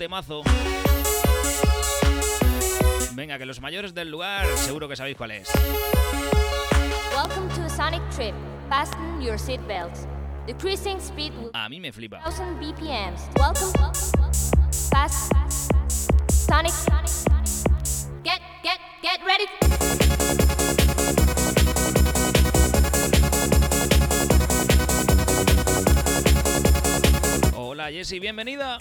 Temazo. 0.08 0.42
Venga, 3.12 3.36
que 3.36 3.44
los 3.44 3.60
mayores 3.60 3.92
del 3.92 4.10
lugar 4.10 4.46
seguro 4.56 4.88
que 4.88 4.96
sabéis 4.96 5.18
cuál 5.18 5.32
es. 5.32 5.50
Welcome 7.14 7.54
to 7.54 7.64
a 7.64 7.68
sonic 7.68 8.00
trip. 8.16 8.34
Fasten 8.70 9.20
your 9.20 9.36
seatbelts. 9.36 10.06
The 10.46 10.54
cruising 10.54 10.98
speed 10.98 11.34
will 11.34 11.50
A 11.52 11.68
mí 11.68 11.78
me 11.78 11.92
flipa. 11.92 12.20
1000 12.24 12.58
BPMs. 12.58 13.20
Welcome. 13.36 13.70
Fast. 14.90 15.30
Sonic. 16.30 16.72
Get, 18.24 18.40
get, 18.62 18.80
get 19.02 19.20
ready. 19.26 19.44
Hola 27.54 27.90
Jessie, 27.90 28.18
bienvenida. 28.20 28.78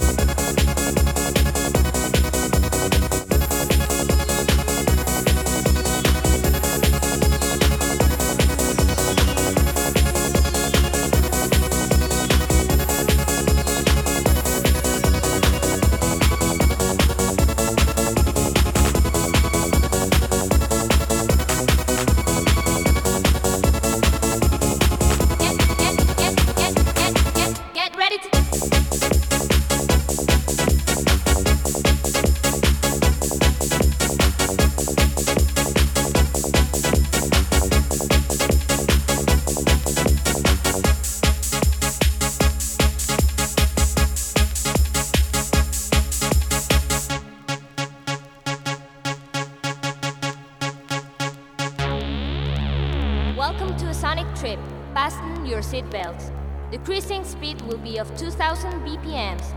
Will 57.68 57.78
be 57.78 57.98
of 57.98 58.08
2000 58.18 58.72
BPMs. 58.86 59.57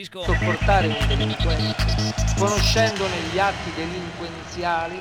disco... 0.00 0.22
Sopportare 0.22 0.86
il 0.86 1.06
delinquente, 1.06 1.84
conoscendone 2.38 3.14
gli 3.30 3.38
atti 3.38 3.70
delinquenziali, 3.74 4.98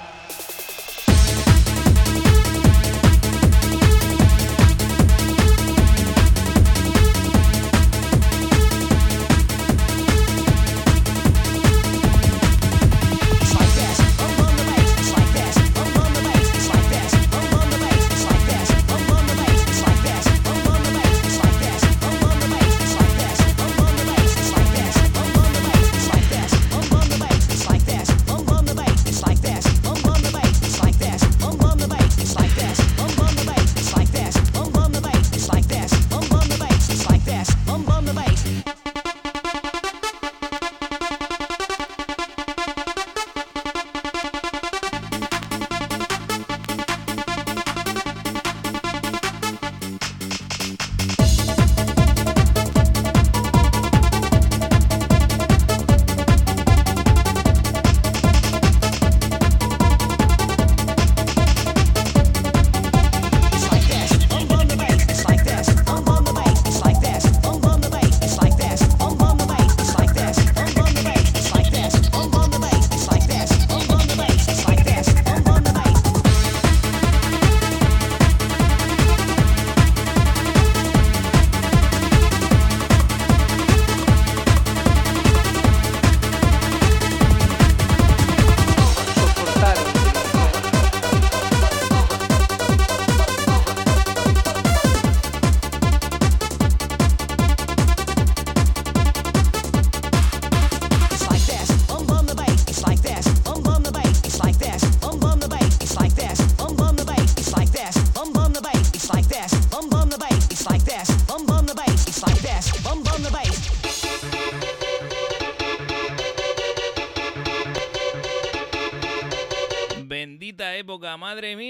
madre 121.18 121.56
mía. 121.56 121.68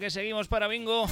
Que 0.00 0.10
seguimos 0.10 0.48
para 0.48 0.66
bingo. 0.66 1.06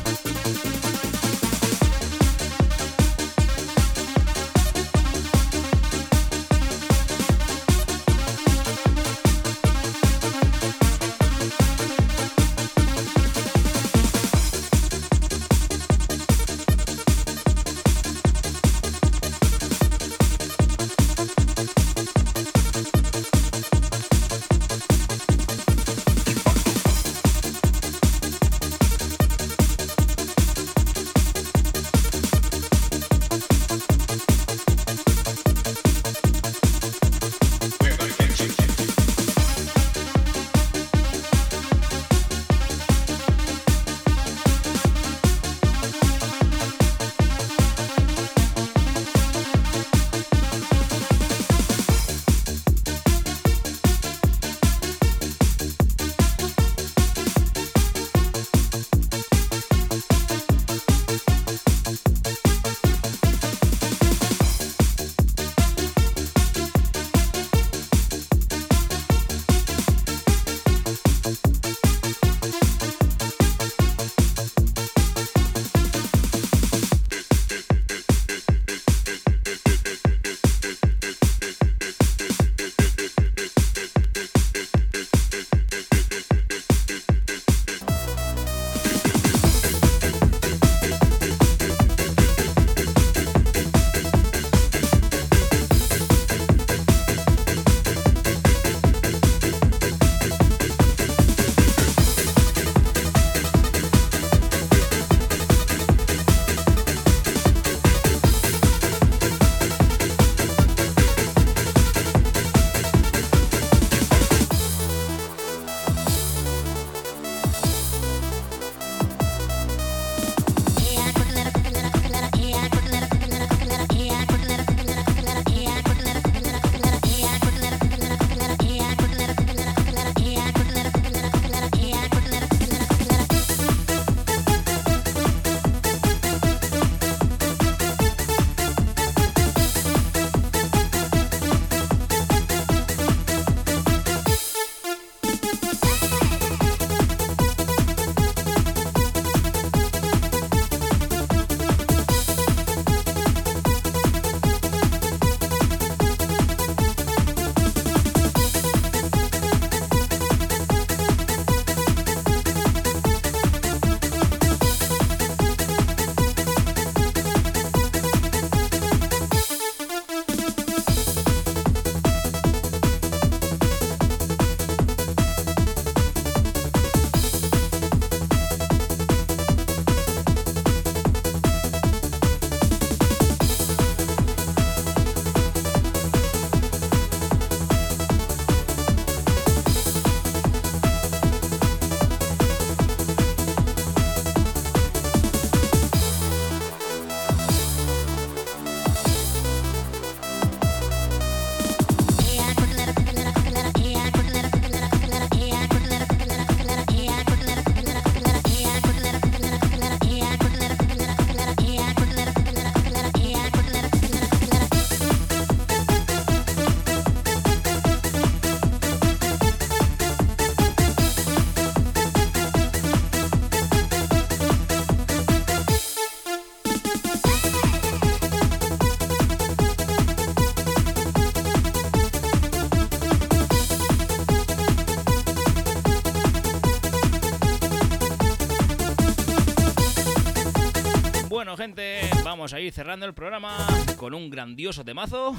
Gente, 241.58 242.00
vamos 242.22 242.52
a 242.52 242.60
ir 242.60 242.72
cerrando 242.72 243.04
el 243.04 243.14
programa 243.14 243.66
con 243.96 244.14
un 244.14 244.30
grandioso 244.30 244.84
temazo. 244.84 245.34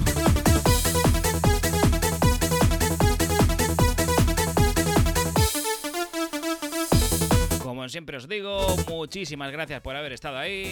Como 7.62 7.88
siempre 7.88 8.18
os 8.18 8.28
digo, 8.28 8.76
muchísimas 8.86 9.50
gracias 9.50 9.80
por 9.80 9.96
haber 9.96 10.12
estado 10.12 10.36
ahí, 10.36 10.70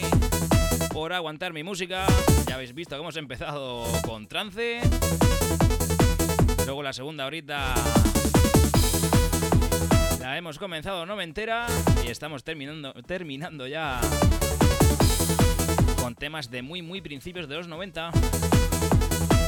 por 0.91 1.13
aguantar 1.13 1.51
mi 1.51 1.63
música. 1.63 2.05
Ya 2.47 2.53
habéis 2.53 2.75
visto 2.75 2.95
que 2.95 3.01
hemos 3.01 3.17
empezado 3.17 3.85
con 4.05 4.27
trance. 4.27 4.81
Luego 6.67 6.83
la 6.83 6.93
segunda 6.93 7.25
horita 7.25 7.73
la 10.19 10.37
hemos 10.37 10.59
comenzado 10.59 11.07
no 11.07 11.15
me 11.15 11.23
entera 11.23 11.65
y 12.05 12.11
estamos 12.11 12.43
terminando, 12.43 12.93
terminando 13.07 13.65
ya 13.65 13.99
con 16.09 16.15
temas 16.15 16.49
de 16.49 16.63
muy 16.63 16.81
muy 16.81 17.01
principios 17.01 17.47
de 17.47 17.55
los 17.55 17.67
90. 17.67 18.09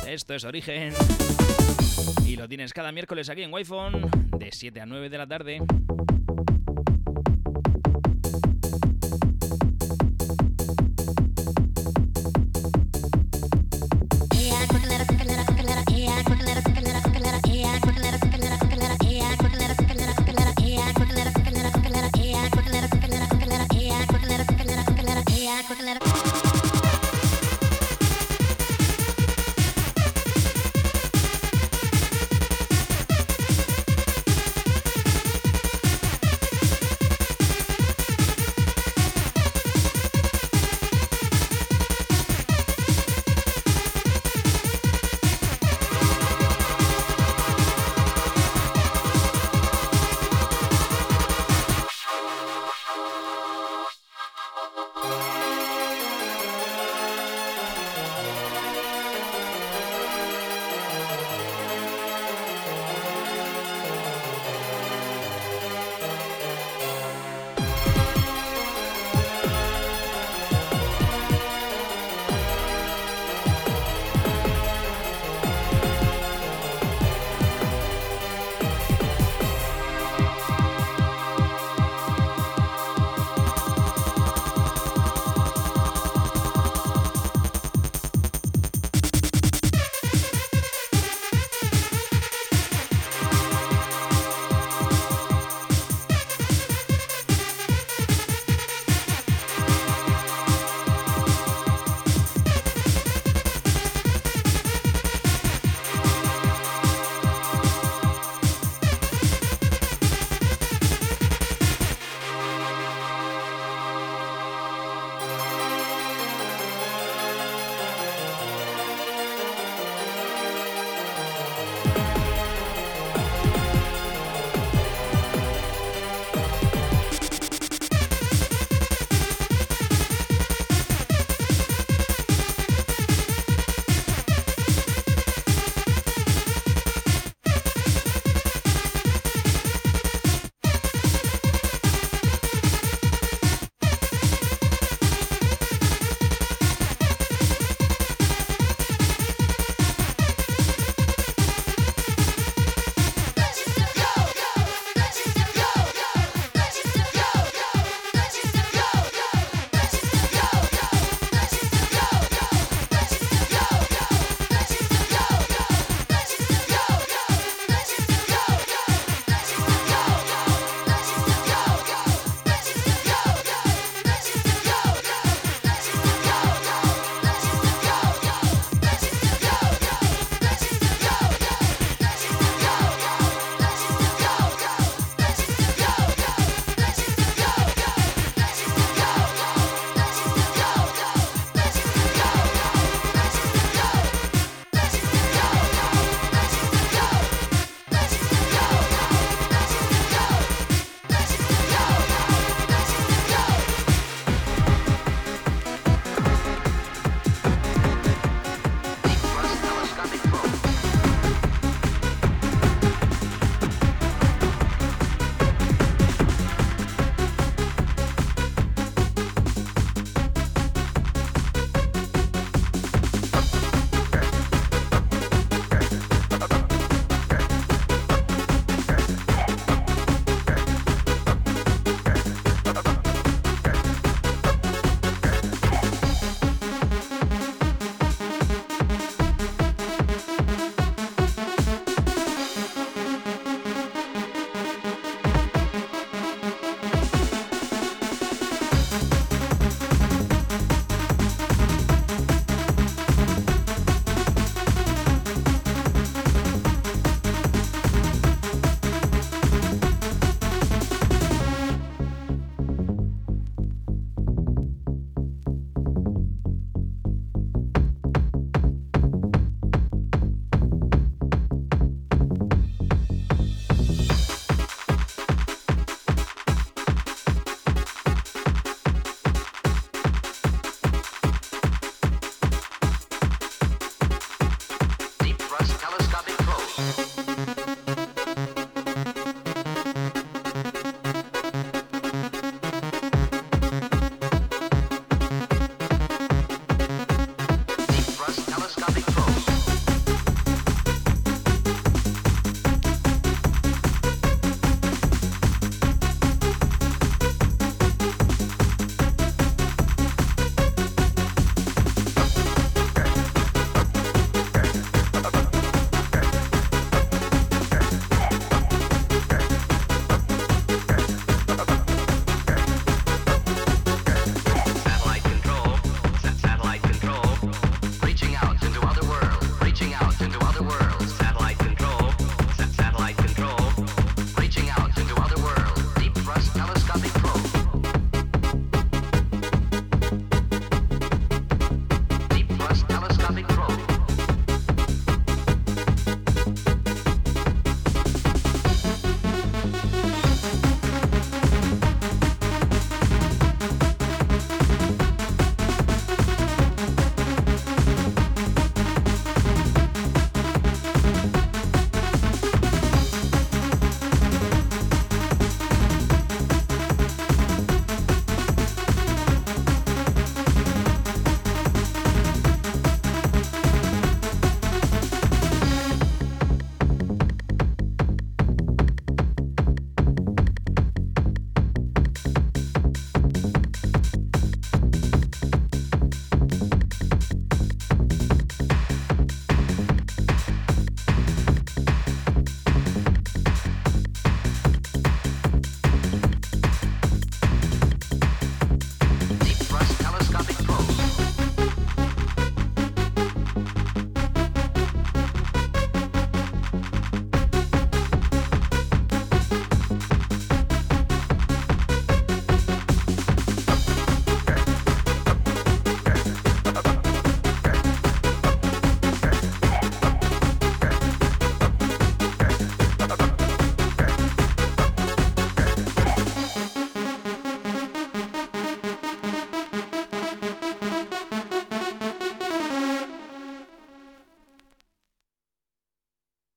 Esto 0.08 0.36
es 0.36 0.44
Origen 0.44 0.94
y 2.24 2.36
lo 2.36 2.48
tienes 2.48 2.72
cada 2.72 2.92
miércoles 2.92 3.30
aquí 3.30 3.42
en 3.42 3.52
wi 3.52 3.64
de 4.38 4.52
7 4.52 4.80
a 4.80 4.86
9 4.86 5.10
de 5.10 5.18
la 5.18 5.26
tarde. 5.26 5.60